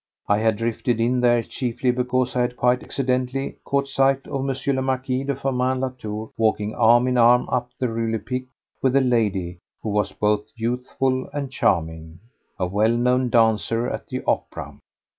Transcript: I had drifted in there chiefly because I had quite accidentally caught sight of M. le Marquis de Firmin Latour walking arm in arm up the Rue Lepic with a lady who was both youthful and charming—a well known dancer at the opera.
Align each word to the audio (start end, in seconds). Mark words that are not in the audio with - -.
I 0.27 0.39
had 0.39 0.57
drifted 0.57 0.99
in 0.99 1.19
there 1.21 1.43
chiefly 1.43 1.91
because 1.91 2.35
I 2.35 2.41
had 2.41 2.57
quite 2.57 2.81
accidentally 2.81 3.57
caught 3.63 3.87
sight 3.87 4.25
of 4.27 4.49
M. 4.49 4.75
le 4.75 4.81
Marquis 4.81 5.23
de 5.25 5.35
Firmin 5.35 5.79
Latour 5.79 6.31
walking 6.37 6.73
arm 6.73 7.07
in 7.07 7.19
arm 7.19 7.47
up 7.49 7.69
the 7.77 7.87
Rue 7.87 8.11
Lepic 8.11 8.47
with 8.81 8.95
a 8.95 9.01
lady 9.01 9.59
who 9.83 9.89
was 9.89 10.11
both 10.11 10.51
youthful 10.55 11.29
and 11.33 11.51
charming—a 11.51 12.65
well 12.65 12.97
known 12.97 13.29
dancer 13.29 13.87
at 13.87 14.07
the 14.07 14.23
opera. 14.25 14.79